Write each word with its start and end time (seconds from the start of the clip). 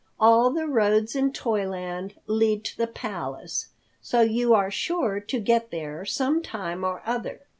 All 0.19 0.49
the 0.49 0.65
roads 0.65 1.15
in 1.15 1.31
Toyland 1.31 2.15
lead 2.25 2.63
to 2.65 2.75
the 2.75 2.87
Palace, 2.87 3.67
so 4.01 4.21
you 4.21 4.51
are 4.55 4.71
sure 4.71 5.19
to 5.19 5.39
get 5.39 5.69
there 5.69 6.05
some 6.05 6.41
time 6.41 6.83
or 6.83 7.03
other. 7.05 7.41